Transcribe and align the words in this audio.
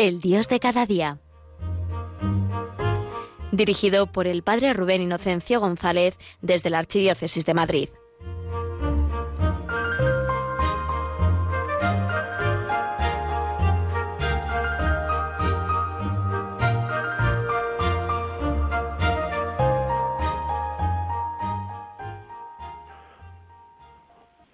El 0.00 0.20
Dios 0.20 0.48
de 0.48 0.60
cada 0.60 0.86
día. 0.86 1.18
Dirigido 3.50 4.06
por 4.06 4.28
el 4.28 4.44
Padre 4.44 4.72
Rubén 4.72 5.02
Inocencio 5.02 5.58
González 5.58 6.16
desde 6.40 6.70
la 6.70 6.78
Archidiócesis 6.78 7.44
de 7.44 7.52
Madrid. 7.52 7.88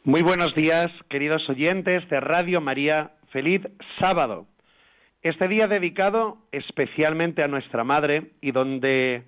Muy 0.04 0.22
buenos 0.22 0.54
días, 0.54 0.90
queridos 1.10 1.46
oyentes 1.50 2.08
de 2.08 2.20
Radio 2.20 2.62
María. 2.62 3.12
Feliz 3.30 3.60
sábado. 4.00 4.46
Este 5.24 5.48
día 5.48 5.66
dedicado 5.68 6.36
especialmente 6.52 7.42
a 7.42 7.48
nuestra 7.48 7.82
Madre 7.82 8.32
y 8.42 8.52
donde 8.52 9.22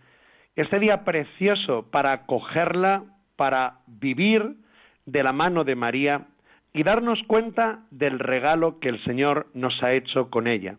este 0.55 0.79
día 0.79 1.05
precioso 1.05 1.91
para 1.91 2.13
acogerla, 2.13 3.05
para 3.37 3.79
vivir 3.87 4.57
de 5.07 5.23
la 5.23 5.33
mano 5.33 5.65
de 5.65 5.75
María 5.75 6.27
y 6.75 6.83
darnos 6.83 7.23
cuenta 7.27 7.81
del 7.91 8.19
regalo 8.19 8.79
que 8.79 8.91
el 8.91 9.03
Señor 9.05 9.47
nos 9.55 9.83
ha 9.83 9.95
hecho 9.95 10.29
con 10.29 10.49
ella. 10.49 10.77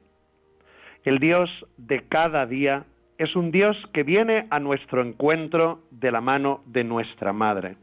El 1.04 1.18
Dios 1.18 1.50
de 1.78 2.08
cada 2.08 2.46
día 2.46 2.86
es 3.18 3.36
un 3.36 3.50
Dios 3.50 3.76
que 3.94 4.04
viene 4.04 4.46
a 4.52 4.59
nuestro 4.59 5.02
encuentro 5.02 5.81
de 5.90 6.12
la 6.12 6.22
mano 6.22 6.62
de 6.68 6.84
nuestra 6.84 7.34
Madre. 7.34 7.76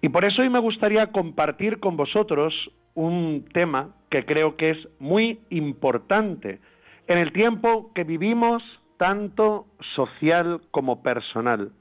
Y 0.00 0.08
por 0.08 0.24
eso 0.24 0.40
hoy 0.40 0.48
me 0.48 0.58
gustaría 0.58 1.08
compartir 1.08 1.80
con 1.80 1.98
vosotros 1.98 2.54
un 2.94 3.44
tema 3.52 3.94
que 4.10 4.24
creo 4.24 4.56
que 4.56 4.70
es 4.70 4.88
muy 4.98 5.40
importante 5.50 6.60
en 7.06 7.18
el 7.18 7.32
tiempo 7.32 7.92
que 7.94 8.04
vivimos 8.04 8.62
tanto 8.98 9.66
social 9.94 10.60
como 10.70 11.02
personal. 11.02 11.72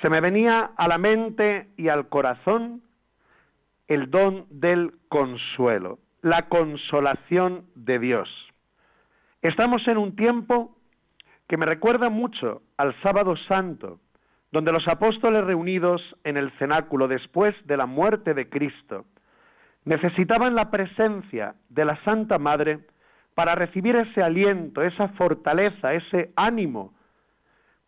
Se 0.00 0.08
me 0.08 0.20
venía 0.20 0.70
a 0.76 0.88
la 0.88 0.98
mente 0.98 1.68
y 1.76 1.88
al 1.88 2.08
corazón 2.08 2.82
el 3.88 4.10
don 4.10 4.46
del 4.50 4.92
consuelo, 5.08 5.98
la 6.20 6.48
consolación 6.48 7.66
de 7.74 7.98
Dios. 7.98 8.28
Estamos 9.42 9.86
en 9.88 9.98
un 9.98 10.14
tiempo 10.16 10.76
que 11.48 11.56
me 11.56 11.66
recuerda 11.66 12.08
mucho 12.08 12.62
al 12.76 12.94
sábado 13.02 13.36
santo, 13.48 13.98
donde 14.50 14.72
los 14.72 14.86
apóstoles 14.86 15.44
reunidos 15.44 16.00
en 16.24 16.36
el 16.36 16.50
cenáculo 16.58 17.08
después 17.08 17.54
de 17.66 17.76
la 17.76 17.86
muerte 17.86 18.34
de 18.34 18.48
Cristo 18.48 19.06
necesitaban 19.84 20.54
la 20.54 20.70
presencia 20.70 21.54
de 21.68 21.84
la 21.84 21.96
Santa 22.04 22.38
Madre 22.38 22.80
para 23.34 23.54
recibir 23.54 23.96
ese 23.96 24.22
aliento, 24.22 24.82
esa 24.82 25.08
fortaleza, 25.08 25.94
ese 25.94 26.30
ánimo, 26.36 26.92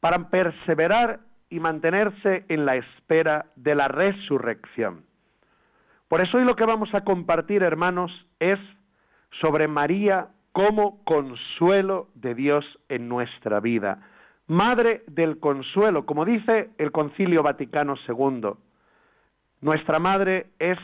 para 0.01 0.31
perseverar 0.31 1.21
y 1.51 1.61
mantenerse 1.61 2.45
en 2.49 2.67
la 2.67 2.77
espera 2.77 3.47
de 3.57 3.75
la 3.75 3.89
resurrección. 3.89 5.05
Por 6.09 6.21
eso 6.21 6.39
hoy 6.39 6.45
lo 6.45 6.57
que 6.57 6.67
vamos 6.67 6.95
a 6.95 7.03
compartir, 7.03 7.63
hermanos, 7.63 8.11
es 8.41 8.59
sobre 9.41 9.69
María 9.69 10.29
como 10.53 11.03
consuelo 11.05 12.09
de 12.15 12.35
Dios 12.35 12.65
en 12.89 13.09
nuestra 13.09 13.61
vida 13.61 13.99
Madre 14.47 15.05
del 15.07 15.41
Consuelo, 15.41 16.05
como 16.05 16.25
dice 16.25 16.71
el 16.77 16.93
Concilio 16.93 17.43
Vaticano 17.43 17.95
II. 18.07 18.51
Nuestra 19.63 19.99
Madre 19.99 20.49
es 20.59 20.79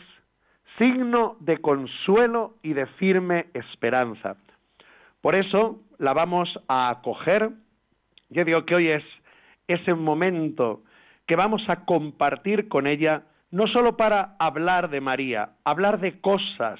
signo 0.77 1.37
de 1.39 1.57
consuelo 1.59 2.55
y 2.63 2.73
de 2.73 2.85
firme 2.85 3.47
esperanza. 3.53 4.35
Por 5.21 5.35
eso 5.35 5.79
la 5.97 6.13
vamos 6.13 6.49
a 6.67 6.89
acoger. 6.89 7.51
Yo 8.29 8.45
digo 8.45 8.65
que 8.65 8.75
hoy 8.75 8.87
es 8.89 9.03
ese 9.67 9.93
momento 9.93 10.81
que 11.27 11.35
vamos 11.35 11.63
a 11.69 11.85
compartir 11.85 12.67
con 12.67 12.87
ella, 12.87 13.23
no 13.51 13.67
solo 13.67 13.97
para 13.97 14.35
hablar 14.39 14.89
de 14.89 15.01
María, 15.01 15.51
hablar 15.63 15.99
de 15.99 16.19
cosas, 16.19 16.79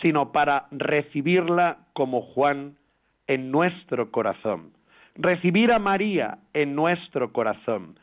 sino 0.00 0.32
para 0.32 0.66
recibirla 0.70 1.78
como 1.92 2.22
Juan 2.22 2.76
en 3.26 3.50
nuestro 3.50 4.10
corazón 4.10 4.72
recibir 5.14 5.72
a 5.72 5.78
María 5.78 6.38
en 6.52 6.74
nuestro 6.74 7.32
corazón, 7.32 7.98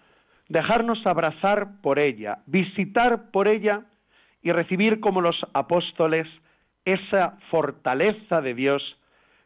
dejarnos 0.48 1.06
abrazar 1.06 1.82
por 1.82 2.00
ella, 2.00 2.40
visitar 2.46 3.32
por 3.32 3.48
ella 3.48 3.84
y 4.42 4.52
recibir 4.52 5.00
como 5.00 5.22
los 5.22 5.38
apóstoles 5.54 6.28
esa 6.86 7.38
fortaleza 7.50 8.42
de 8.42 8.54
Dios 8.54 8.98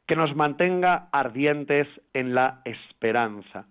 que 0.07 0.15
nos 0.15 0.35
mantenga 0.35 1.07
ardientes 1.11 1.87
en 2.13 2.35
la 2.35 2.61
esperanza. 2.65 3.65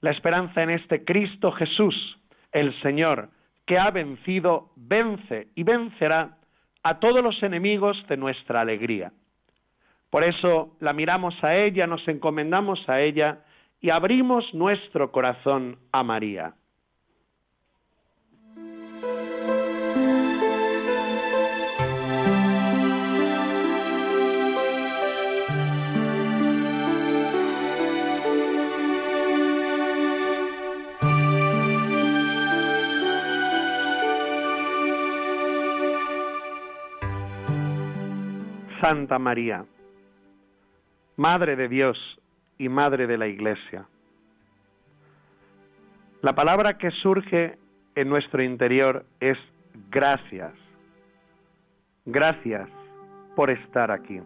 La 0.00 0.10
esperanza 0.10 0.62
en 0.62 0.70
este 0.70 1.04
Cristo 1.04 1.52
Jesús, 1.52 2.18
el 2.52 2.78
Señor, 2.80 3.30
que 3.66 3.78
ha 3.78 3.90
vencido, 3.90 4.70
vence 4.76 5.48
y 5.54 5.64
vencerá 5.64 6.36
a 6.82 7.00
todos 7.00 7.22
los 7.22 7.42
enemigos 7.42 8.06
de 8.08 8.16
nuestra 8.16 8.60
alegría. 8.60 9.12
Por 10.10 10.22
eso 10.22 10.76
la 10.80 10.92
miramos 10.92 11.42
a 11.42 11.56
ella, 11.56 11.86
nos 11.86 12.06
encomendamos 12.06 12.88
a 12.88 13.00
ella 13.00 13.40
y 13.80 13.90
abrimos 13.90 14.54
nuestro 14.54 15.10
corazón 15.10 15.78
a 15.90 16.02
María. 16.04 16.54
Santa 38.80 39.18
María 39.18 39.64
Madre 41.16 41.56
de 41.56 41.68
Dios 41.68 41.96
y 42.58 42.68
Madre 42.68 43.06
de 43.06 43.16
la 43.16 43.26
Iglesia. 43.26 43.86
La 46.20 46.34
palabra 46.34 46.76
que 46.76 46.90
surge 46.90 47.58
en 47.94 48.08
nuestro 48.10 48.42
interior 48.42 49.06
es 49.20 49.38
gracias. 49.90 50.52
Gracias 52.04 52.68
por 53.34 53.48
estar 53.48 53.90
aquí. 53.90 54.20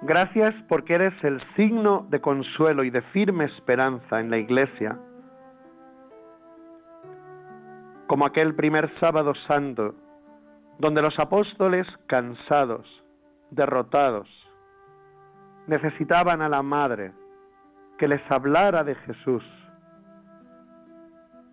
Gracias 0.00 0.54
porque 0.68 0.94
eres 0.94 1.14
el 1.22 1.40
signo 1.54 2.06
de 2.08 2.22
consuelo 2.22 2.82
y 2.82 2.90
de 2.90 3.02
firme 3.02 3.44
esperanza 3.44 4.20
en 4.20 4.30
la 4.30 4.38
Iglesia, 4.38 4.98
como 8.06 8.24
aquel 8.24 8.54
primer 8.54 8.90
sábado 9.00 9.34
santo, 9.46 9.94
donde 10.78 11.02
los 11.02 11.18
apóstoles 11.18 11.86
cansados, 12.06 12.86
derrotados, 13.50 14.28
necesitaban 15.66 16.42
a 16.42 16.48
la 16.48 16.62
madre 16.62 17.12
que 17.98 18.08
les 18.08 18.20
hablara 18.30 18.84
de 18.84 18.94
Jesús. 18.94 19.44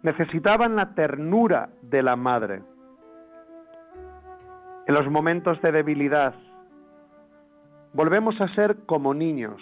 Necesitaban 0.03 0.75
la 0.75 0.93
ternura 0.95 1.69
de 1.81 2.01
la 2.01 2.15
madre. 2.15 2.63
En 4.87 4.95
los 4.95 5.07
momentos 5.09 5.61
de 5.61 5.71
debilidad, 5.71 6.33
volvemos 7.93 8.39
a 8.41 8.47
ser 8.55 8.85
como 8.85 9.13
niños, 9.13 9.61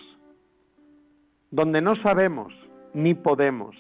donde 1.51 1.81
no 1.81 1.95
sabemos 1.97 2.53
ni 2.94 3.13
podemos, 3.13 3.75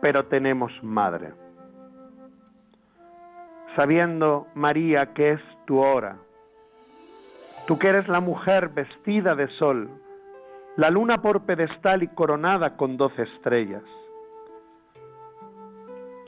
pero 0.00 0.26
tenemos 0.26 0.72
madre. 0.82 1.34
Sabiendo, 3.80 4.46
María, 4.54 5.14
que 5.14 5.30
es 5.30 5.40
tu 5.64 5.78
hora, 5.78 6.18
Tú 7.66 7.78
que 7.78 7.88
eres 7.88 8.06
la 8.08 8.20
mujer 8.20 8.68
vestida 8.68 9.34
de 9.34 9.48
sol, 9.56 9.88
la 10.76 10.90
luna 10.90 11.22
por 11.22 11.46
pedestal 11.46 12.02
y 12.02 12.08
coronada 12.08 12.76
con 12.76 12.98
doce 12.98 13.22
estrellas. 13.22 13.82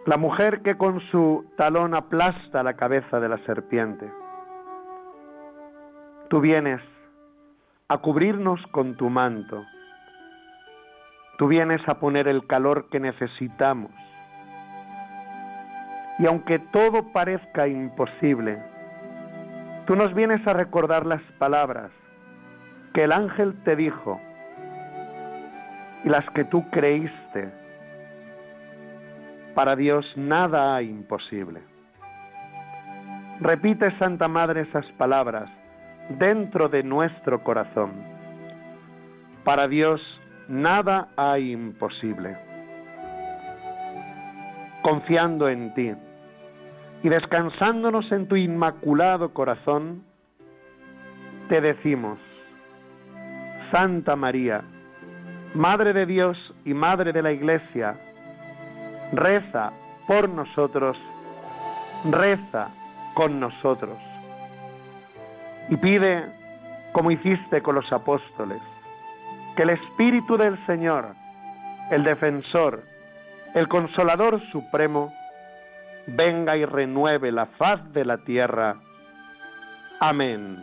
La 0.07 0.17
mujer 0.17 0.63
que 0.63 0.79
con 0.79 1.01
su 1.11 1.45
talón 1.59 1.95
aplasta 1.95 2.63
la 2.63 2.73
cabeza 2.73 3.21
de 3.21 3.29
la 3.29 3.37
serpiente. 3.45 4.11
Tú 6.31 6.41
vienes 6.41 6.81
a 7.89 7.99
cubrirnos 7.99 8.67
con 8.69 8.97
tu 8.97 9.11
manto. 9.11 9.63
Tú 11.37 11.49
vienes 11.49 11.87
a 11.87 12.01
poner 12.01 12.29
el 12.29 12.47
calor 12.47 12.89
que 12.89 12.99
necesitamos. 12.99 13.91
Y 16.23 16.27
aunque 16.27 16.59
todo 16.59 17.13
parezca 17.13 17.69
imposible, 17.69 18.59
Tú 19.87 19.97
nos 19.97 20.15
vienes 20.15 20.47
a 20.47 20.53
recordar 20.53 21.07
las 21.07 21.23
palabras 21.39 21.91
que 22.95 23.03
el 23.05 23.13
ángel 23.13 23.55
te 23.65 23.75
dijo 23.75 24.21
y 26.05 26.09
las 26.09 26.25
que 26.31 26.45
tú 26.45 26.69
creíste. 26.71 27.53
Para 29.57 29.75
Dios 29.75 30.07
nada 30.17 30.77
hay 30.77 30.89
imposible. 30.89 31.63
Repite, 33.41 33.91
Santa 33.99 34.29
Madre, 34.29 34.63
esas 34.63 34.87
palabras 34.93 35.51
dentro 36.11 36.69
de 36.69 36.85
nuestro 36.85 37.43
corazón. 37.43 37.91
Para 39.43 39.67
Dios 39.67 40.01
nada 40.47 41.09
hay 41.17 41.51
imposible. 41.51 42.37
Confiando 44.83 45.49
en 45.49 45.75
ti 45.75 45.93
y 47.03 47.09
descansándonos 47.09 48.11
en 48.13 48.29
tu 48.29 48.37
inmaculado 48.37 49.33
corazón, 49.35 50.05
te 51.49 51.61
decimos, 51.61 52.19
Santa 53.71 54.15
María, 54.17 54.63
Madre 55.55 55.93
de 55.93 56.07
Dios 56.07 56.39
y 56.65 56.75
Madre 56.75 57.13
de 57.13 57.23
la 57.23 57.33
Iglesia, 57.33 57.97
reza 59.13 59.73
por 60.07 60.29
nosotros, 60.29 60.97
reza 62.11 62.69
con 63.15 63.41
nosotros. 63.41 63.99
Y 65.69 65.77
pide, 65.77 66.25
como 66.93 67.11
hiciste 67.11 67.63
con 67.63 67.75
los 67.75 67.93
apóstoles, 67.93 68.63
que 69.57 69.65
el 69.65 69.71
Espíritu 69.71 70.37
del 70.37 70.57
Señor, 70.67 71.15
el 71.91 72.05
defensor, 72.05 72.83
el 73.55 73.69
consolador 73.69 74.41
supremo, 74.51 75.13
venga 76.07 76.57
y 76.57 76.65
renueve 76.65 77.33
la 77.33 77.47
faz 77.47 77.93
de 77.93 78.05
la 78.05 78.19
tierra. 78.19 78.77
Amén. 80.01 80.59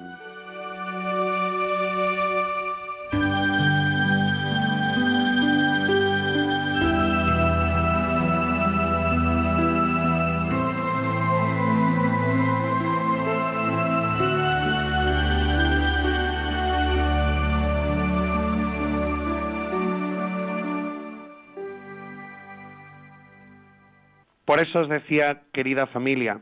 Por 24.49 24.59
eso 24.59 24.79
os 24.79 24.89
decía, 24.89 25.43
querida 25.53 25.85
familia, 25.85 26.41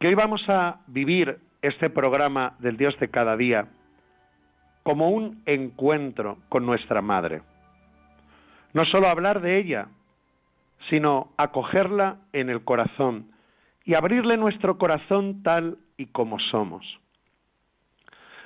que 0.00 0.08
hoy 0.08 0.16
vamos 0.16 0.42
a 0.48 0.80
vivir 0.88 1.38
este 1.62 1.88
programa 1.88 2.56
del 2.58 2.76
Dios 2.76 2.98
de 2.98 3.08
cada 3.08 3.36
día 3.36 3.68
como 4.82 5.10
un 5.10 5.40
encuentro 5.46 6.38
con 6.48 6.66
nuestra 6.66 7.02
Madre. 7.02 7.42
No 8.72 8.84
solo 8.84 9.08
hablar 9.08 9.42
de 9.42 9.58
ella, 9.58 9.86
sino 10.88 11.28
acogerla 11.36 12.16
en 12.32 12.50
el 12.50 12.64
corazón 12.64 13.30
y 13.84 13.94
abrirle 13.94 14.36
nuestro 14.36 14.76
corazón 14.76 15.44
tal 15.44 15.78
y 15.96 16.06
como 16.06 16.40
somos. 16.40 16.84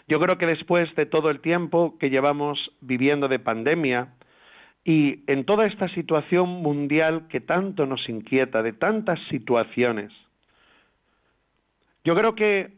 Yo 0.08 0.20
creo 0.20 0.36
que 0.36 0.44
después 0.44 0.94
de 0.94 1.06
todo 1.06 1.30
el 1.30 1.40
tiempo 1.40 1.96
que 1.98 2.10
llevamos 2.10 2.70
viviendo 2.82 3.28
de 3.28 3.38
pandemia, 3.38 4.08
y 4.84 5.24
en 5.26 5.44
toda 5.44 5.64
esta 5.66 5.88
situación 5.88 6.48
mundial 6.48 7.26
que 7.28 7.40
tanto 7.40 7.86
nos 7.86 8.06
inquieta, 8.08 8.62
de 8.62 8.74
tantas 8.74 9.18
situaciones, 9.28 10.12
yo 12.04 12.14
creo 12.14 12.34
que 12.34 12.74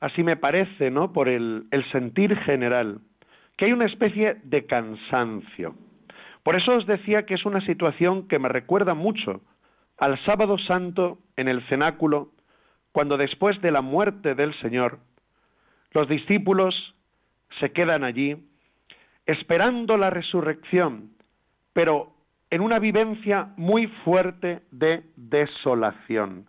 así 0.00 0.22
me 0.22 0.36
parece, 0.36 0.90
¿no? 0.90 1.12
Por 1.12 1.28
el, 1.28 1.66
sentir 1.90 2.36
general, 2.40 3.00
que 3.56 3.64
hay 3.64 3.72
una 3.72 3.86
especie 3.86 4.36
de 4.44 4.66
cansancio. 4.66 5.74
Por 6.42 6.54
eso 6.54 6.76
os 6.76 6.86
decía 6.86 7.24
que 7.24 7.34
es 7.34 7.44
una 7.46 7.62
situación 7.62 8.28
que 8.28 8.38
me 8.38 8.48
recuerda 8.48 8.94
mucho 8.94 9.40
al 9.96 10.22
sábado 10.24 10.58
santo 10.58 11.18
en 11.36 11.48
el 11.48 11.62
cenáculo, 11.68 12.30
cuando 12.92 13.16
después 13.16 13.60
de 13.62 13.70
la 13.70 13.80
muerte 13.80 14.34
del 14.34 14.54
Señor, 14.60 14.98
los 15.92 16.08
discípulos 16.08 16.94
se 17.58 17.72
quedan 17.72 18.04
allí 18.04 18.36
esperando 19.26 19.96
la 19.96 20.10
resurrección, 20.10 21.10
pero 21.78 22.10
en 22.50 22.60
una 22.60 22.80
vivencia 22.80 23.50
muy 23.56 23.86
fuerte 24.04 24.62
de 24.72 25.04
desolación. 25.14 26.46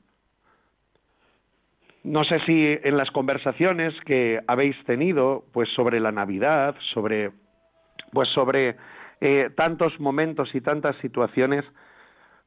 No 2.03 2.23
sé 2.23 2.39
si 2.47 2.65
en 2.81 2.97
las 2.97 3.11
conversaciones 3.11 3.93
que 4.07 4.41
habéis 4.47 4.75
tenido, 4.85 5.45
pues 5.53 5.69
sobre 5.75 5.99
la 5.99 6.11
Navidad, 6.11 6.75
sobre, 6.93 7.29
pues 8.11 8.27
sobre 8.29 8.75
eh, 9.21 9.51
tantos 9.55 9.99
momentos 9.99 10.55
y 10.55 10.61
tantas 10.61 10.95
situaciones, 10.95 11.63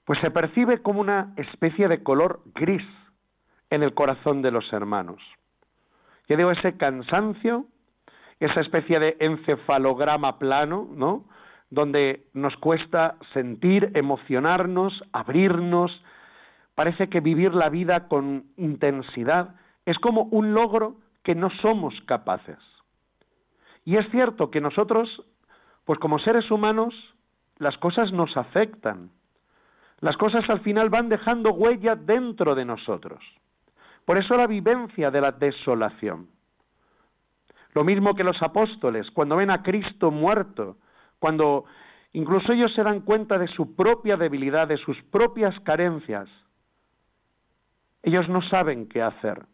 pues 0.04 0.18
se 0.18 0.32
percibe 0.32 0.82
como 0.82 1.00
una 1.00 1.34
especie 1.36 1.86
de 1.86 2.02
color 2.02 2.42
gris 2.52 2.82
en 3.70 3.84
el 3.84 3.94
corazón 3.94 4.42
de 4.42 4.50
los 4.50 4.72
hermanos. 4.72 5.22
Yo 6.26 6.36
digo 6.36 6.50
ese 6.50 6.76
cansancio, 6.76 7.64
esa 8.40 8.60
especie 8.60 8.98
de 8.98 9.16
encefalograma 9.20 10.40
plano, 10.40 10.88
¿no? 10.96 11.26
Donde 11.72 12.26
nos 12.34 12.54
cuesta 12.58 13.16
sentir, 13.32 13.92
emocionarnos, 13.94 15.02
abrirnos. 15.10 16.04
Parece 16.74 17.08
que 17.08 17.20
vivir 17.20 17.54
la 17.54 17.70
vida 17.70 18.08
con 18.08 18.44
intensidad 18.58 19.54
es 19.86 19.98
como 19.98 20.24
un 20.24 20.52
logro 20.52 20.96
que 21.22 21.34
no 21.34 21.48
somos 21.62 21.98
capaces. 22.02 22.58
Y 23.86 23.96
es 23.96 24.06
cierto 24.10 24.50
que 24.50 24.60
nosotros, 24.60 25.24
pues 25.86 25.98
como 25.98 26.18
seres 26.18 26.50
humanos, 26.50 26.94
las 27.56 27.78
cosas 27.78 28.12
nos 28.12 28.36
afectan. 28.36 29.10
Las 30.00 30.18
cosas 30.18 30.44
al 30.50 30.60
final 30.60 30.90
van 30.90 31.08
dejando 31.08 31.52
huella 31.52 31.96
dentro 31.96 32.54
de 32.54 32.66
nosotros. 32.66 33.24
Por 34.04 34.18
eso 34.18 34.36
la 34.36 34.46
vivencia 34.46 35.10
de 35.10 35.22
la 35.22 35.32
desolación. 35.32 36.28
Lo 37.72 37.82
mismo 37.82 38.14
que 38.14 38.24
los 38.24 38.42
apóstoles, 38.42 39.10
cuando 39.10 39.36
ven 39.36 39.50
a 39.50 39.62
Cristo 39.62 40.10
muerto, 40.10 40.76
cuando 41.22 41.66
incluso 42.14 42.52
ellos 42.52 42.74
se 42.74 42.82
dan 42.82 43.02
cuenta 43.02 43.38
de 43.38 43.46
su 43.46 43.76
propia 43.76 44.16
debilidad, 44.16 44.66
de 44.66 44.76
sus 44.76 45.00
propias 45.04 45.58
carencias, 45.60 46.28
ellos 48.02 48.28
no 48.28 48.42
saben 48.42 48.88
qué 48.88 49.02
hacer. 49.02 49.46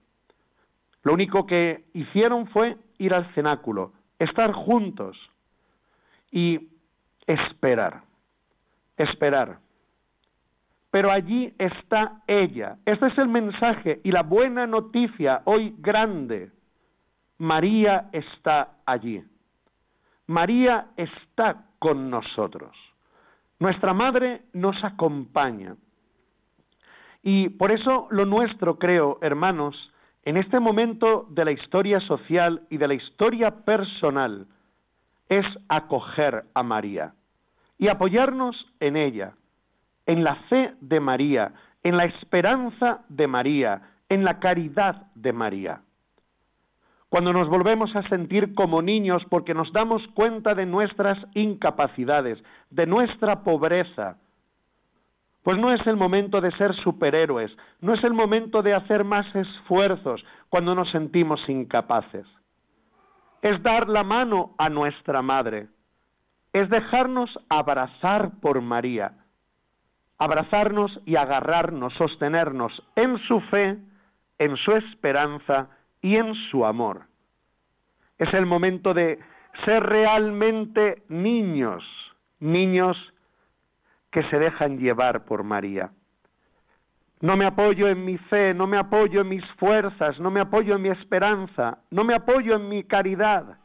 Lo 1.02 1.12
único 1.12 1.44
que 1.44 1.84
hicieron 1.92 2.46
fue 2.46 2.78
ir 2.96 3.12
al 3.12 3.26
cenáculo, 3.34 3.92
estar 4.18 4.50
juntos 4.52 5.18
y 6.30 6.70
esperar, 7.26 8.00
esperar. 8.96 9.58
Pero 10.90 11.12
allí 11.12 11.52
está 11.58 12.22
ella. 12.26 12.78
Este 12.87 13.08
es 13.08 13.18
el 13.18 13.28
mensaje 13.28 14.00
y 14.04 14.10
la 14.10 14.22
buena 14.22 14.66
noticia 14.66 15.42
hoy 15.44 15.75
grande. 15.76 16.50
María 17.37 18.08
está 18.12 18.78
allí. 18.87 19.22
María 20.28 20.88
está 20.99 21.64
con 21.78 22.11
nosotros. 22.11 22.76
Nuestra 23.58 23.94
Madre 23.94 24.42
nos 24.52 24.85
acompaña. 24.85 25.75
Y 27.23 27.49
por 27.49 27.73
eso 27.73 28.08
lo 28.11 28.26
nuestro, 28.26 28.78
creo, 28.78 29.18
hermanos, 29.23 29.90
en 30.25 30.37
este 30.37 30.61
momento 30.61 31.26
de 31.30 31.47
la 31.47 31.52
historia 31.52 31.99
social 32.00 32.62
y 32.68 32.76
de 32.76 32.88
la 32.88 32.94
historia 32.94 33.64
personal, 33.64 34.47
es 35.30 35.47
acoger 35.68 36.44
a 36.52 36.62
María 36.62 37.14
y 37.78 37.88
apoyarnos 37.88 38.70
en 38.80 38.97
ella, 38.97 39.32
en 40.04 40.25
la 40.25 40.37
fe 40.50 40.75
de 40.82 41.00
María, 41.00 41.54
en 41.82 41.97
la 41.97 42.04
esperanza 42.04 43.00
de 43.08 43.26
María, 43.26 43.80
en 44.11 44.25
la 44.25 44.38
caridad 44.40 45.06
de 45.14 45.32
María 45.32 45.80
cuando 47.08 47.32
nos 47.32 47.48
volvemos 47.48 47.94
a 47.96 48.06
sentir 48.08 48.54
como 48.54 48.82
niños 48.82 49.22
porque 49.30 49.54
nos 49.54 49.72
damos 49.72 50.06
cuenta 50.08 50.54
de 50.54 50.66
nuestras 50.66 51.18
incapacidades, 51.34 52.38
de 52.70 52.86
nuestra 52.86 53.42
pobreza, 53.42 54.18
pues 55.42 55.56
no 55.58 55.72
es 55.72 55.86
el 55.86 55.96
momento 55.96 56.42
de 56.42 56.50
ser 56.52 56.74
superhéroes, 56.74 57.50
no 57.80 57.94
es 57.94 58.04
el 58.04 58.12
momento 58.12 58.62
de 58.62 58.74
hacer 58.74 59.04
más 59.04 59.34
esfuerzos 59.34 60.22
cuando 60.50 60.74
nos 60.74 60.90
sentimos 60.90 61.40
incapaces. 61.48 62.26
Es 63.40 63.62
dar 63.62 63.88
la 63.88 64.02
mano 64.02 64.54
a 64.58 64.68
nuestra 64.68 65.22
Madre, 65.22 65.68
es 66.52 66.68
dejarnos 66.68 67.38
abrazar 67.48 68.32
por 68.42 68.60
María, 68.60 69.12
abrazarnos 70.18 71.00
y 71.06 71.16
agarrarnos, 71.16 71.94
sostenernos 71.94 72.82
en 72.96 73.16
su 73.20 73.40
fe, 73.42 73.78
en 74.38 74.56
su 74.58 74.72
esperanza, 74.72 75.70
y 76.02 76.17
en 76.17 76.35
su 76.50 76.64
amor. 76.64 77.02
Es 78.19 78.33
el 78.35 78.47
momento 78.47 78.95
de 78.95 79.19
ser 79.64 79.83
realmente 79.83 81.02
niños, 81.09 81.85
niños 82.40 82.97
que 84.11 84.23
se 84.25 84.38
dejan 84.38 84.78
llevar 84.78 85.25
por 85.25 85.43
María. 85.45 85.90
No 87.21 87.37
me 87.37 87.47
apoyo 87.47 87.88
en 87.88 88.05
mi 88.05 88.17
fe, 88.17 88.55
no 88.55 88.67
me 88.67 88.78
apoyo 88.78 89.23
en 89.23 89.28
mis 89.28 89.45
fuerzas, 89.52 90.21
no 90.21 90.31
me 90.31 90.40
apoyo 90.40 90.76
en 90.76 90.83
mi 90.83 90.88
esperanza, 90.88 91.78
no 91.90 92.05
me 92.05 92.14
apoyo 92.14 92.55
en 92.55 92.69
mi 92.69 92.85
caridad, 92.85 93.59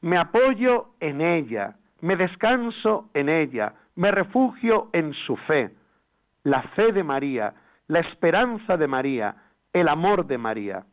me 0.00 0.16
apoyo 0.16 0.90
en 1.00 1.20
ella, 1.20 1.76
me 2.00 2.16
descanso 2.16 3.10
en 3.14 3.28
ella, 3.28 3.74
me 3.96 4.12
refugio 4.12 4.88
en 4.92 5.12
su 5.14 5.36
fe, 5.36 5.74
la 6.44 6.62
fe 6.74 6.92
de 6.92 7.02
María, 7.02 7.54
la 7.88 8.00
esperanza 8.00 8.76
de 8.76 8.86
María, 8.86 9.34
el 9.72 9.88
amor 9.88 10.26
de 10.26 10.38
María. 10.38 10.84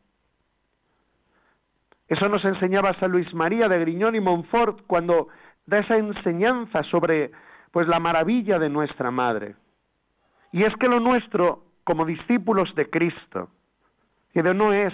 Eso 2.10 2.28
nos 2.28 2.44
enseñaba 2.44 2.96
San 2.96 3.12
Luis 3.12 3.32
María 3.36 3.70
de 3.70 3.80
Griñón 3.80 4.16
y 4.16 4.20
Montfort 4.20 4.82
cuando 4.88 5.28
da 5.68 5.80
esa 5.80 5.96
enseñanza 5.96 6.84
sobre 6.84 7.32
pues 7.72 7.88
la 7.88 8.00
maravilla 8.00 8.58
de 8.58 8.68
nuestra 8.68 9.12
madre. 9.12 9.56
Y 10.52 10.64
es 10.64 10.76
que 10.78 10.88
lo 10.88 11.00
nuestro 11.00 11.64
como 11.84 12.06
discípulos 12.06 12.74
de 12.76 12.90
Cristo, 12.90 13.50
que 14.34 14.42
no 14.42 14.74
es 14.74 14.94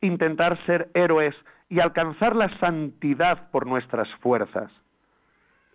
intentar 0.00 0.56
ser 0.66 0.88
héroes 0.94 1.34
y 1.68 1.80
alcanzar 1.80 2.36
la 2.36 2.48
santidad 2.58 3.50
por 3.50 3.66
nuestras 3.66 4.08
fuerzas. 4.20 4.70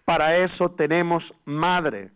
Para 0.06 0.38
eso 0.38 0.72
tenemos 0.72 1.24
madre. 1.44 2.12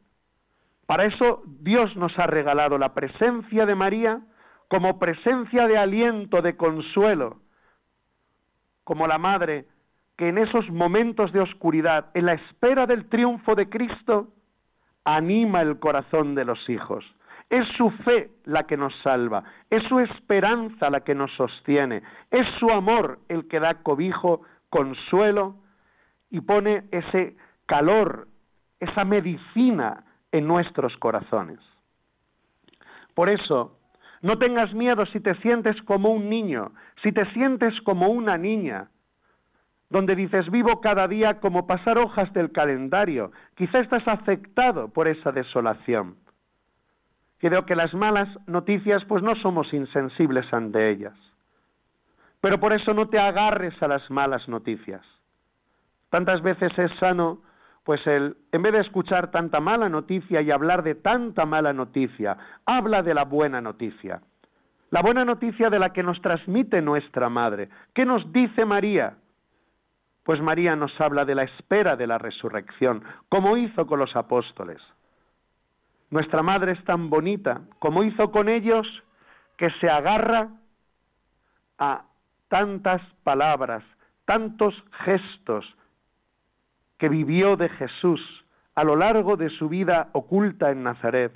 Para 0.86 1.06
eso 1.06 1.44
Dios 1.46 1.96
nos 1.98 2.18
ha 2.18 2.28
regalado 2.28 2.78
la 2.78 2.94
presencia 2.94 3.66
de 3.66 3.76
María 3.76 4.22
como 4.70 4.98
presencia 4.98 5.68
de 5.68 5.78
aliento, 5.78 6.42
de 6.42 6.56
consuelo, 6.56 7.42
como 8.86 9.08
la 9.08 9.18
madre 9.18 9.66
que 10.16 10.30
en 10.30 10.38
esos 10.38 10.70
momentos 10.70 11.34
de 11.34 11.42
oscuridad, 11.42 12.06
en 12.14 12.28
la 12.28 12.34
espera 12.34 12.86
del 12.86 13.10
triunfo 13.10 13.54
de 13.54 13.68
Cristo, 13.68 14.30
anima 15.04 15.62
el 15.62 15.78
corazón 15.80 16.36
de 16.36 16.46
los 16.46 16.70
hijos. 16.70 17.04
Es 17.50 17.68
su 17.78 17.92
fe 17.92 18.32
la 18.46 18.64
que 18.64 18.78
nos 18.78 18.96
salva, 19.02 19.44
es 19.70 19.84
su 19.84 20.00
esperanza 20.00 20.90
la 20.90 21.02
que 21.02 21.14
nos 21.14 21.32
sostiene, 21.34 22.02
es 22.32 22.48
su 22.60 22.70
amor 22.72 23.20
el 23.28 23.48
que 23.48 23.60
da 23.60 23.84
cobijo, 23.84 24.42
consuelo 24.70 25.56
y 26.30 26.42
pone 26.42 26.86
ese 26.92 27.36
calor, 27.66 28.28
esa 28.80 29.04
medicina 29.04 30.06
en 30.32 30.48
nuestros 30.48 30.96
corazones. 30.98 31.60
Por 33.14 33.30
eso, 33.30 33.78
no 34.26 34.40
tengas 34.40 34.74
miedo 34.74 35.06
si 35.06 35.20
te 35.20 35.36
sientes 35.36 35.80
como 35.84 36.10
un 36.10 36.30
niño, 36.30 36.72
si 37.04 37.12
te 37.12 37.32
sientes 37.34 37.80
como 37.82 38.08
una 38.08 38.40
niña, 38.40 38.88
donde 39.92 40.16
dices 40.16 40.50
vivo 40.50 40.82
cada 40.82 41.08
día 41.08 41.40
como 41.40 41.68
pasar 41.68 42.00
hojas 42.00 42.34
del 42.34 42.52
calendario. 42.52 43.32
Quizá 43.54 43.82
estás 43.82 44.08
afectado 44.08 44.88
por 44.88 45.08
esa 45.08 45.32
desolación. 45.32 46.16
Creo 47.38 47.68
que 47.68 47.76
las 47.76 47.94
malas 47.94 48.28
noticias 48.48 49.06
pues 49.06 49.22
no 49.22 49.36
somos 49.36 49.72
insensibles 49.72 50.52
ante 50.52 50.90
ellas. 50.90 51.14
Pero 52.42 52.60
por 52.60 52.74
eso 52.74 52.96
no 52.96 53.08
te 53.10 53.20
agarres 53.20 53.80
a 53.84 53.88
las 53.88 54.10
malas 54.10 54.50
noticias. 54.50 55.06
Tantas 56.10 56.42
veces 56.42 56.72
es 56.80 56.92
sano 56.98 57.42
pues 57.86 58.06
el, 58.08 58.36
en 58.52 58.64
vez 58.64 58.74
de 58.74 58.80
escuchar 58.80 59.30
tanta 59.30 59.60
mala 59.60 59.88
noticia 59.88 60.42
y 60.42 60.50
hablar 60.50 60.82
de 60.82 60.96
tanta 60.96 61.46
mala 61.46 61.72
noticia, 61.72 62.36
habla 62.66 63.04
de 63.04 63.14
la 63.14 63.26
buena 63.26 63.62
noticia. 63.62 64.22
La 64.90 65.04
buena 65.04 65.24
noticia 65.24 65.70
de 65.70 65.78
la 65.78 65.94
que 65.94 66.02
nos 66.02 66.20
transmite 66.20 66.82
nuestra 66.82 67.30
madre. 67.30 67.70
¿Qué 67.94 68.04
nos 68.04 68.34
dice 68.34 68.66
María? 68.66 69.18
Pues 70.24 70.42
María 70.42 70.76
nos 70.76 71.00
habla 71.00 71.26
de 71.26 71.36
la 71.36 71.44
espera 71.44 71.96
de 71.96 72.08
la 72.08 72.18
resurrección, 72.18 73.04
como 73.30 73.56
hizo 73.56 73.86
con 73.86 74.00
los 74.00 74.16
apóstoles. 74.16 74.82
Nuestra 76.10 76.42
madre 76.42 76.72
es 76.72 76.84
tan 76.86 77.12
bonita, 77.12 77.62
como 77.78 78.04
hizo 78.04 78.32
con 78.32 78.50
ellos, 78.50 78.88
que 79.58 79.70
se 79.80 79.88
agarra 79.92 80.50
a 81.78 82.02
tantas 82.48 83.04
palabras, 83.24 83.84
tantos 84.26 84.74
gestos, 85.04 85.66
que 86.98 87.10
vivió 87.10 87.56
de 87.56 87.70
Jesús 87.70 88.22
a 88.76 88.84
lo 88.84 88.96
largo 88.96 89.38
de 89.38 89.50
su 89.50 89.70
vida 89.70 90.10
oculta 90.14 90.72
en 90.72 90.84
Nazaret. 90.84 91.34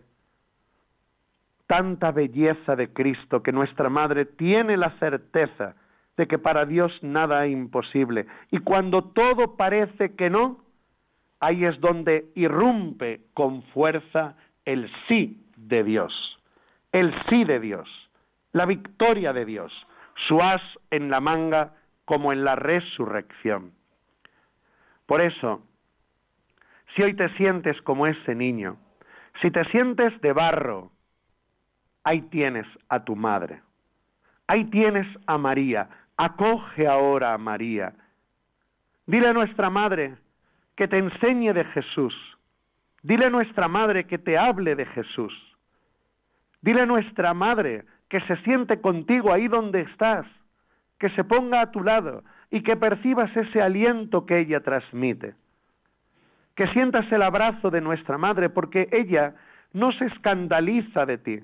Tanta 1.68 2.12
belleza 2.12 2.76
de 2.76 2.92
Cristo 2.92 3.44
que 3.44 3.52
nuestra 3.52 3.90
Madre 3.90 4.26
tiene 4.26 4.76
la 4.78 4.92
certeza 5.00 5.76
de 6.18 6.28
que 6.28 6.38
para 6.38 6.66
Dios 6.66 6.92
nada 7.02 7.46
es 7.46 7.54
imposible. 7.54 8.26
Y 8.52 8.60
cuando 8.60 9.04
todo 9.04 9.56
parece 9.56 10.16
que 10.16 10.30
no, 10.30 10.60
ahí 11.40 11.64
es 11.64 11.80
donde 11.80 12.30
irrumpe 12.36 13.22
con 13.34 13.64
fuerza 13.64 14.36
el 14.66 14.92
sí 15.08 15.46
de 15.56 15.84
Dios, 15.84 16.40
el 16.92 17.14
sí 17.30 17.46
de 17.46 17.60
Dios, 17.60 17.88
la 18.52 18.66
victoria 18.66 19.32
de 19.32 19.46
Dios, 19.46 19.72
su 20.28 20.42
as 20.42 20.62
en 20.92 21.10
la 21.10 21.22
manga 21.22 21.74
como 22.06 22.34
en 22.34 22.44
la 22.44 22.56
resurrección. 22.56 23.72
Por 25.10 25.22
eso, 25.22 25.64
si 26.94 27.02
hoy 27.02 27.16
te 27.16 27.30
sientes 27.30 27.82
como 27.82 28.06
ese 28.06 28.36
niño, 28.36 28.78
si 29.42 29.50
te 29.50 29.66
sientes 29.72 30.14
de 30.22 30.34
barro, 30.34 30.92
ahí 32.04 32.22
tienes 32.30 32.68
a 32.90 33.04
tu 33.04 33.16
madre, 33.16 33.64
ahí 34.46 34.66
tienes 34.66 35.08
a 35.26 35.40
María, 35.40 35.90
acoge 36.16 36.86
ahora 36.86 37.34
a 37.34 37.40
María. 37.40 37.92
Dile 39.08 39.30
a 39.30 39.34
nuestra 39.34 39.72
madre 39.72 40.16
que 40.76 40.88
te 40.88 41.00
enseñe 41.00 41.54
de 41.54 41.66
Jesús, 41.66 42.14
dile 43.02 43.26
a 43.26 43.32
nuestra 43.32 43.68
madre 43.68 44.06
que 44.06 44.20
te 44.20 44.38
hable 44.38 44.76
de 44.76 44.86
Jesús, 44.86 45.34
dile 46.62 46.82
a 46.82 46.86
nuestra 46.86 47.34
madre 47.34 47.84
que 48.10 48.22
se 48.28 48.38
siente 48.44 48.80
contigo 48.80 49.34
ahí 49.34 49.48
donde 49.48 49.82
estás, 49.82 50.28
que 51.00 51.10
se 51.16 51.24
ponga 51.24 51.62
a 51.62 51.72
tu 51.72 51.82
lado, 51.82 52.24
y 52.52 52.62
que 52.62 52.76
percibas 52.76 53.36
ese 53.36 53.62
aliento 53.62 54.26
que 54.26 54.40
ella 54.40 54.62
transmite. 54.62 55.36
Que 56.56 56.68
sientas 56.68 57.10
el 57.12 57.22
abrazo 57.22 57.70
de 57.70 57.82
nuestra 57.82 58.18
madre 58.18 58.50
porque 58.50 58.90
ella 58.92 59.36
no 59.74 59.92
se 59.92 60.06
escandaliza 60.06 61.06
de 61.06 61.18
ti. 61.18 61.40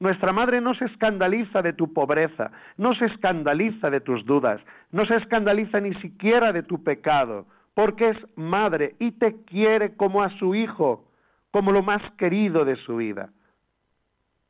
Nuestra 0.00 0.32
madre 0.32 0.62
no 0.62 0.74
se 0.74 0.86
escandaliza 0.86 1.60
de 1.60 1.74
tu 1.74 1.92
pobreza, 1.92 2.50
no 2.78 2.94
se 2.94 3.04
escandaliza 3.04 3.90
de 3.90 4.00
tus 4.00 4.24
dudas, 4.24 4.60
no 4.92 5.04
se 5.04 5.16
escandaliza 5.16 5.78
ni 5.78 5.94
siquiera 5.96 6.54
de 6.54 6.62
tu 6.62 6.82
pecado, 6.82 7.46
porque 7.74 8.08
es 8.08 8.16
madre 8.34 8.94
y 8.98 9.12
te 9.12 9.44
quiere 9.44 9.94
como 9.96 10.22
a 10.22 10.30
su 10.38 10.54
hijo, 10.54 11.04
como 11.50 11.70
lo 11.70 11.82
más 11.82 12.00
querido 12.12 12.64
de 12.64 12.76
su 12.76 12.96
vida. 12.96 13.28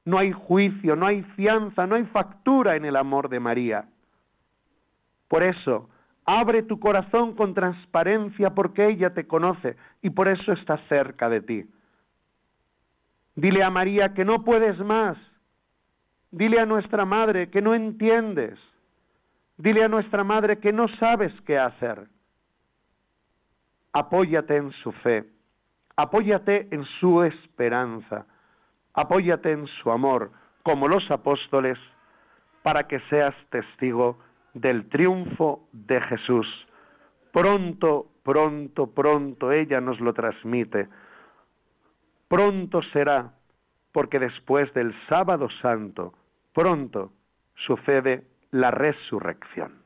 No 0.05 0.19
hay 0.19 0.31
juicio, 0.31 0.95
no 0.95 1.07
hay 1.07 1.23
fianza, 1.35 1.87
no 1.87 1.97
hay 1.97 2.05
factura 2.05 2.77
en 2.77 2.85
el 2.85 2.95
amor 2.95 3.29
de 3.29 3.41
María. 3.41 3.87
Por 5.31 5.45
eso, 5.45 5.89
abre 6.25 6.65
tu 6.65 6.81
corazón 6.81 7.37
con 7.37 7.55
transparencia 7.55 8.51
porque 8.51 8.89
ella 8.89 9.15
te 9.15 9.29
conoce 9.29 9.77
y 10.03 10.11
por 10.11 10.27
eso 10.27 10.51
está 10.51 10.77
cerca 10.89 11.29
de 11.29 11.41
ti. 11.41 11.71
Dile 13.37 13.63
a 13.63 13.71
María 13.71 14.13
que 14.13 14.25
no 14.25 14.43
puedes 14.43 14.77
más. 14.81 15.17
Dile 16.33 16.59
a 16.59 16.67
nuestra 16.67 17.05
madre 17.05 17.49
que 17.49 17.63
no 17.63 17.77
entiendes. 17.77 18.59
Dile 19.57 19.85
a 19.85 19.89
nuestra 19.89 20.25
madre 20.25 20.59
que 20.59 20.73
no 20.73 20.89
sabes 20.99 21.33
qué 21.43 21.57
hacer. 21.57 22.09
Apóyate 23.93 24.57
en 24.57 24.73
su 24.83 24.91
fe. 24.91 25.27
Apóyate 25.95 26.67
en 26.73 26.85
su 26.99 27.23
esperanza. 27.23 28.27
Apóyate 28.95 29.53
en 29.53 29.69
su 29.69 29.93
amor, 29.93 30.33
como 30.65 30.89
los 30.89 31.09
apóstoles, 31.09 31.79
para 32.65 32.89
que 32.89 32.99
seas 33.11 33.35
testigo 33.51 34.19
del 34.54 34.88
triunfo 34.88 35.69
de 35.73 36.00
Jesús. 36.02 36.47
Pronto, 37.33 38.07
pronto, 38.23 38.88
pronto 38.88 39.52
ella 39.52 39.80
nos 39.80 40.00
lo 40.00 40.12
transmite. 40.12 40.88
Pronto 42.28 42.83
será, 42.92 43.33
porque 43.92 44.19
después 44.19 44.73
del 44.75 44.95
sábado 45.09 45.49
santo, 45.62 46.14
pronto 46.52 47.12
sucede 47.66 48.25
la 48.50 48.71
resurrección. 48.71 49.80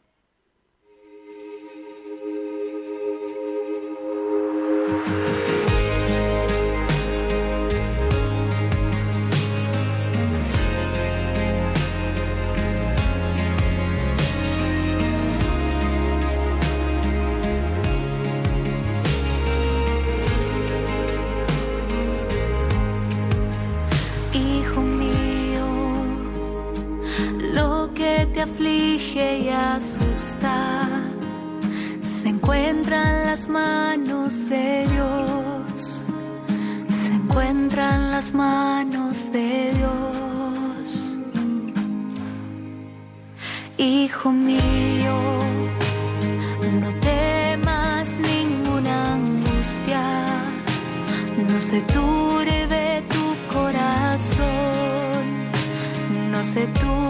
Se 51.74 51.80
turbe 51.92 53.02
tu 53.08 53.52
corazón, 53.52 55.24
no 56.30 56.44
se 56.44 56.68
turbe 56.68 57.03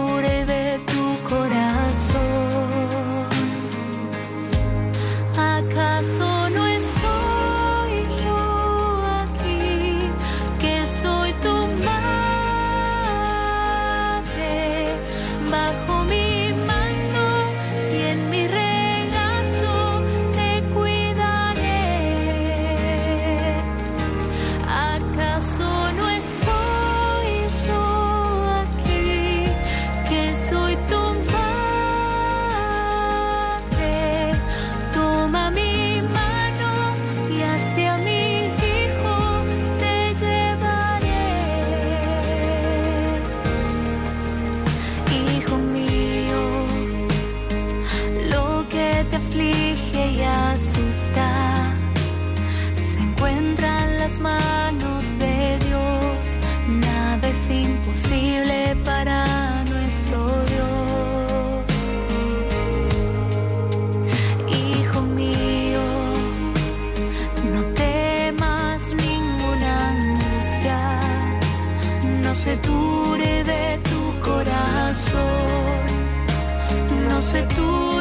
você 77.25 77.43
tudo. 77.55 77.94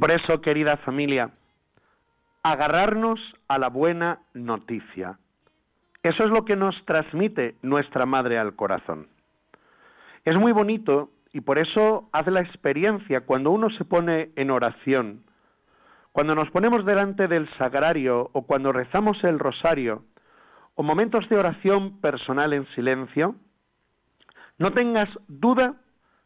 Por 0.00 0.10
eso, 0.10 0.40
querida 0.40 0.78
familia, 0.78 1.30
agarrarnos 2.42 3.20
a 3.48 3.58
la 3.58 3.68
buena 3.68 4.20
noticia. 4.32 5.18
Eso 6.02 6.24
es 6.24 6.30
lo 6.30 6.46
que 6.46 6.56
nos 6.56 6.74
transmite 6.86 7.56
nuestra 7.60 8.06
madre 8.06 8.38
al 8.38 8.56
corazón. 8.56 9.08
Es 10.24 10.36
muy 10.36 10.52
bonito 10.52 11.10
y 11.34 11.42
por 11.42 11.58
eso 11.58 12.08
haz 12.12 12.26
la 12.28 12.40
experiencia 12.40 13.20
cuando 13.26 13.50
uno 13.50 13.68
se 13.68 13.84
pone 13.84 14.30
en 14.36 14.50
oración, 14.50 15.22
cuando 16.12 16.34
nos 16.34 16.50
ponemos 16.50 16.86
delante 16.86 17.28
del 17.28 17.46
sagrario 17.58 18.30
o 18.32 18.46
cuando 18.46 18.72
rezamos 18.72 19.22
el 19.22 19.38
rosario 19.38 20.02
o 20.76 20.82
momentos 20.82 21.28
de 21.28 21.36
oración 21.36 22.00
personal 22.00 22.54
en 22.54 22.66
silencio, 22.68 23.34
no 24.58 24.72
tengas 24.72 25.10
duda 25.28 25.74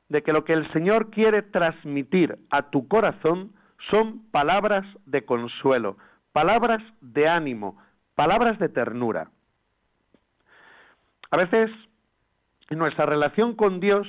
de 0.08 0.22
que 0.22 0.32
lo 0.32 0.44
que 0.44 0.52
el 0.52 0.70
Señor 0.72 1.10
quiere 1.10 1.42
transmitir 1.42 2.38
a 2.50 2.70
tu 2.70 2.87
corazón 2.87 3.50
son 3.90 4.31
palabras 4.31 4.87
de 5.07 5.25
consuelo, 5.25 5.97
palabras 6.33 6.83
de 7.01 7.29
ánimo, 7.29 7.77
palabras 8.14 8.59
de 8.59 8.68
ternura. 8.68 9.31
A 11.31 11.37
veces 11.37 11.70
en 12.70 12.79
nuestra 12.79 13.07
relación 13.07 13.55
con 13.55 13.81
Dios, 13.81 14.07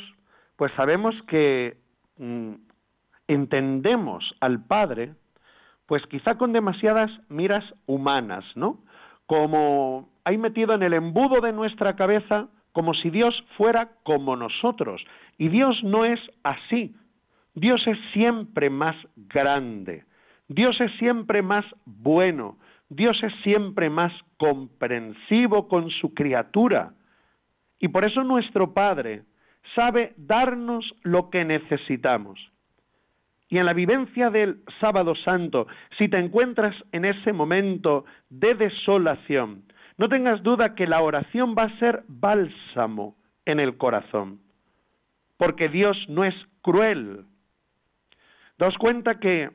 pues 0.56 0.72
sabemos 0.74 1.16
que 1.28 1.78
mm, 2.18 2.54
entendemos 3.28 4.36
al 4.40 4.64
Padre, 4.64 5.14
pues 5.88 6.06
quizá 6.08 6.38
con 6.38 6.54
demasiadas 6.54 7.12
miras 7.30 7.64
humanas, 7.86 8.46
¿no? 8.56 8.80
Como 9.28 10.10
hay 10.24 10.38
metido 10.38 10.74
en 10.74 10.84
el 10.84 10.94
embudo 10.94 11.42
de 11.42 11.52
nuestra 11.52 11.96
cabeza 11.96 12.48
como 12.72 12.94
si 12.94 13.10
Dios 13.10 13.34
fuera 13.58 13.90
como 14.04 14.36
nosotros. 14.36 15.02
Y 15.38 15.48
Dios 15.50 15.82
no 15.84 16.04
es 16.06 16.20
así. 16.44 16.94
Dios 17.56 17.86
es 17.88 17.98
siempre 18.14 18.70
más 18.70 18.96
grande. 19.16 20.04
Dios 20.48 20.80
es 20.80 20.92
siempre 21.00 21.42
más 21.42 21.66
bueno. 21.86 22.58
Dios 22.90 23.22
es 23.24 23.34
siempre 23.44 23.90
más 23.90 24.14
comprensivo 24.38 25.68
con 25.68 25.90
su 25.90 26.14
criatura. 26.14 26.94
Y 27.80 27.88
por 27.88 28.06
eso 28.06 28.24
nuestro 28.24 28.74
Padre 28.74 29.24
sabe 29.74 30.14
darnos 30.18 30.94
lo 31.02 31.30
que 31.30 31.44
necesitamos. 31.46 32.40
Y 33.48 33.58
en 33.58 33.66
la 33.66 33.74
vivencia 33.74 34.30
del 34.30 34.62
sábado 34.80 35.16
santo, 35.16 35.68
si 35.98 36.10
te 36.10 36.18
encuentras 36.18 36.76
en 36.92 37.06
ese 37.06 37.32
momento 37.32 38.06
de 38.30 38.56
desolación, 38.56 39.64
no 39.98 40.10
tengas 40.10 40.44
duda 40.44 40.76
que 40.76 40.88
la 40.88 41.02
oración 41.02 41.56
va 41.58 41.64
a 41.64 41.80
ser 41.80 42.04
bálsamo 42.08 43.16
en 43.46 43.60
el 43.60 43.78
corazón, 43.78 44.42
porque 45.38 45.70
Dios 45.70 45.98
no 46.10 46.26
es 46.26 46.36
cruel. 46.62 47.26
Daos 48.58 48.78
cuenta 48.78 49.20
que 49.20 49.50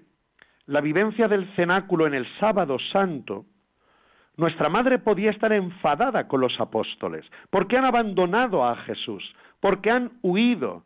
la 0.67 0.81
vivencia 0.81 1.27
del 1.27 1.49
cenáculo 1.57 2.07
en 2.07 2.15
el 2.15 2.27
sábado 2.39 2.79
santo 2.93 3.47
nuestra 4.37 4.69
madre 4.69 4.99
podía 4.99 5.31
estar 5.31 5.53
enfadada 5.53 6.27
con 6.29 6.41
los 6.41 6.59
apóstoles, 6.61 7.25
porque 7.51 7.77
han 7.77 7.85
abandonado 7.85 8.65
a 8.65 8.77
Jesús, 8.77 9.35
porque 9.61 9.91
han 9.91 10.13
huido, 10.23 10.85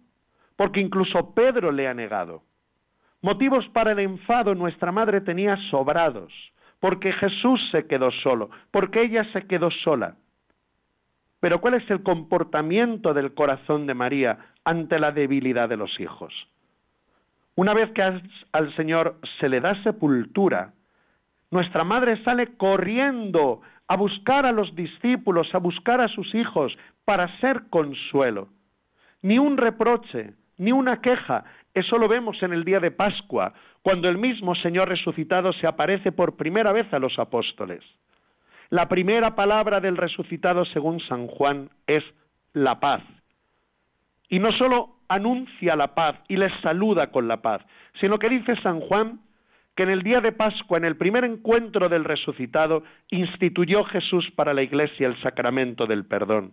porque 0.57 0.81
incluso 0.81 1.35
Pedro 1.35 1.71
le 1.71 1.87
ha 1.87 1.95
negado. 1.95 2.43
Motivos 3.23 3.69
para 3.69 3.93
el 3.93 4.01
enfado 4.01 4.55
nuestra 4.55 4.93
madre 4.93 5.21
tenía 5.21 5.57
sobrados, 5.71 6.33
porque 6.81 7.13
Jesús 7.13 7.61
se 7.71 7.87
quedó 7.87 8.11
solo, 8.11 8.51
porque 8.71 9.03
ella 9.03 9.25
se 9.33 9.47
quedó 9.47 9.71
sola. 9.71 10.17
Pero 11.41 11.61
¿cuál 11.61 11.75
es 11.75 11.89
el 11.91 12.03
comportamiento 12.03 13.15
del 13.15 13.35
corazón 13.35 13.87
de 13.87 13.95
María 13.95 14.39
ante 14.65 14.99
la 14.99 15.13
debilidad 15.13 15.69
de 15.69 15.77
los 15.77 16.01
hijos? 16.01 16.33
Una 17.57 17.75
vez 17.75 17.91
que 17.93 18.03
al 18.03 18.77
Señor 18.77 19.21
se 19.39 19.49
le 19.49 19.61
da 19.61 19.81
sepultura, 19.83 20.73
nuestra 21.51 21.85
madre 21.85 22.23
sale 22.25 22.57
corriendo 22.57 23.61
a 23.87 23.97
buscar 23.97 24.45
a 24.45 24.53
los 24.53 24.75
discípulos, 24.75 25.55
a 25.55 25.59
buscar 25.59 26.01
a 26.01 26.09
sus 26.09 26.35
hijos, 26.35 26.77
para 27.05 27.29
ser 27.39 27.69
consuelo. 27.71 28.49
Ni 29.23 29.39
un 29.39 29.57
reproche, 29.57 30.35
ni 30.57 30.73
una 30.73 31.01
queja. 31.01 31.45
Eso 31.75 31.99
lo 31.99 32.09
vemos 32.09 32.43
en 32.43 32.53
el 32.53 32.65
día 32.65 32.81
de 32.81 32.91
Pascua, 32.91 33.53
cuando 33.83 34.09
el 34.09 34.19
mismo 34.19 34.55
Señor 34.55 34.89
resucitado 34.89 35.53
se 35.53 35.67
aparece 35.67 36.13
por 36.13 36.37
primera 36.37 36.73
vez 36.73 36.93
a 36.93 36.99
los 36.99 37.19
apóstoles. 37.19 37.85
La 38.71 38.89
primera 38.89 39.35
palabra 39.35 39.81
del 39.81 39.97
resucitado, 39.97 40.65
según 40.65 41.01
San 41.01 41.27
Juan, 41.27 41.71
es 41.87 42.03
la 42.53 42.81
paz. 42.81 43.03
Y 44.35 44.41
no 44.41 44.51
solo 44.51 44.97
anuncia 45.07 45.77
la 45.77 45.95
paz 45.95 46.17
y 46.27 46.37
les 46.37 46.53
saluda 46.61 47.13
con 47.13 47.29
la 47.29 47.41
paz, 47.41 47.65
sino 48.01 48.19
que 48.19 48.29
dice 48.29 48.57
San 48.63 48.81
Juan 48.81 49.21
que 49.77 49.85
en 49.85 49.91
el 49.91 50.03
día 50.03 50.21
de 50.21 50.33
Pascua, 50.33 50.77
en 50.77 50.85
el 50.85 50.97
primer 50.97 51.23
encuentro 51.23 51.89
del 51.89 52.03
resucitado, 52.03 52.83
instituyó 53.11 53.85
Jesús 53.85 54.29
para 54.33 54.53
la 54.53 54.63
Iglesia 54.63 55.07
el 55.07 55.17
sacramento 55.23 55.87
del 55.87 56.05
perdón. 56.05 56.53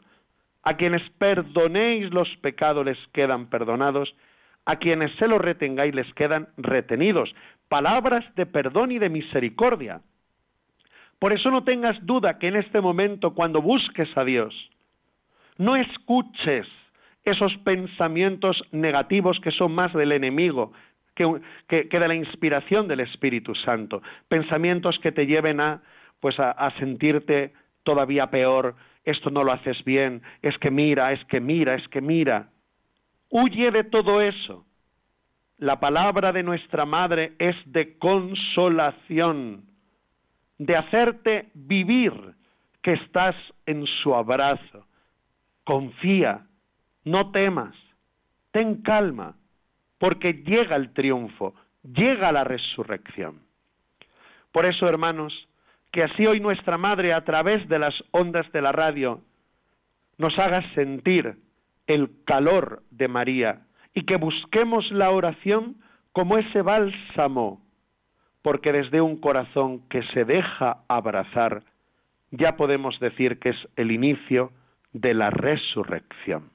A 0.62 0.78
quienes 0.78 1.02
perdonéis 1.18 2.14
los 2.14 2.30
pecados 2.38 2.86
les 2.86 3.00
quedan 3.14 3.48
perdonados, 3.48 4.14
a 4.66 4.76
quienes 4.76 5.12
se 5.16 5.28
los 5.28 5.42
retengáis 5.42 5.96
les 5.96 6.14
quedan 6.14 6.50
retenidos. 6.58 7.34
Palabras 7.68 8.24
de 8.36 8.46
perdón 8.46 8.92
y 8.92 9.00
de 9.00 9.10
misericordia. 9.10 10.02
Por 11.18 11.34
eso 11.34 11.50
no 11.50 11.64
tengas 11.64 11.98
duda 12.06 12.38
que 12.38 12.50
en 12.50 12.58
este 12.58 12.80
momento, 12.80 13.34
cuando 13.34 13.60
busques 13.60 14.16
a 14.16 14.24
Dios, 14.24 14.54
no 15.58 15.76
escuches 15.76 16.68
esos 17.24 17.56
pensamientos 17.60 18.64
negativos 18.72 19.40
que 19.40 19.52
son 19.52 19.74
más 19.74 19.94
del 19.94 20.12
enemigo, 20.12 20.74
que, 21.16 21.84
de 21.84 22.08
la 22.08 22.16
inspiración 22.16 22.88
del 22.88 23.02
Espíritu 23.02 23.54
Santo, 23.56 24.02
pensamientos 24.28 24.98
que 25.00 25.12
te 25.12 25.28
lleven 25.28 25.60
a, 25.60 25.82
pues 26.20 26.40
a, 26.40 26.72
sentirte 26.80 27.54
todavía 27.84 28.28
peor, 28.28 28.76
esto 29.04 29.30
no 29.30 29.44
lo 29.44 29.52
haces 29.52 29.84
bien, 29.84 30.22
es 30.42 30.58
que 30.58 30.72
mira, 30.72 31.12
es 31.12 31.24
que 31.26 31.40
mira, 31.40 31.76
es 31.76 31.88
que 31.90 32.02
mira. 32.02 32.50
Huye 33.30 33.72
de 33.72 33.84
todo 33.84 34.22
eso. 34.22 34.66
La 35.58 35.80
palabra 35.80 36.32
de 36.32 36.44
nuestra 36.44 36.86
Madre 36.86 37.34
es 37.38 37.56
de 37.66 37.98
consolación, 38.00 39.66
de 40.58 40.76
hacerte 40.76 41.50
vivir 41.54 42.14
que 42.82 42.94
estás 42.94 43.36
en 43.68 43.86
su 43.86 44.16
abrazo. 44.16 44.88
Confía, 45.64 46.48
no 47.04 47.32
temas, 47.32 47.76
ten 48.52 48.82
calma, 48.82 49.36
porque 49.98 50.34
llega 50.34 50.76
el 50.76 50.94
triunfo, 50.94 51.54
llega 51.84 52.32
la 52.32 52.44
resurrección. 52.44 53.42
Por 54.52 54.66
eso, 54.66 54.88
hermanos, 54.88 55.48
que 55.92 56.04
así 56.04 56.26
hoy 56.26 56.40
nuestra 56.40 56.78
Madre, 56.78 57.14
a 57.14 57.24
través 57.24 57.68
de 57.68 57.80
las 57.80 57.94
ondas 58.12 58.52
de 58.52 58.62
la 58.62 58.72
radio, 58.72 59.22
nos 60.18 60.38
haga 60.40 60.62
sentir 60.74 61.38
el 61.88 62.10
calor 62.26 62.84
de 62.92 63.08
María 63.08 63.62
y 63.94 64.04
que 64.04 64.16
busquemos 64.16 64.90
la 64.92 65.12
oración 65.12 65.78
como 66.14 66.38
ese 66.38 66.62
bálsamo, 66.62 67.62
porque 68.42 68.72
desde 68.72 69.02
un 69.02 69.18
corazón 69.18 69.88
que 69.90 70.04
se 70.14 70.26
deja 70.26 70.84
abrazar, 70.88 71.64
ya 72.32 72.56
podemos 72.56 73.00
decir 73.00 73.40
que 73.40 73.50
es 73.50 73.68
el 73.76 73.92
inicio 73.92 74.52
de 74.94 75.14
la 75.14 75.30
resurrección. 75.30 76.50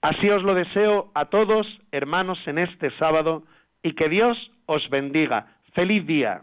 Así 0.00 0.30
os 0.30 0.42
lo 0.42 0.54
deseo 0.54 1.10
a 1.14 1.26
todos, 1.26 1.66
hermanos, 1.90 2.38
en 2.46 2.58
este 2.58 2.90
sábado, 2.98 3.42
y 3.82 3.94
que 3.94 4.08
Dios 4.08 4.52
os 4.66 4.88
bendiga. 4.90 5.46
Feliz 5.72 6.06
día. 6.06 6.42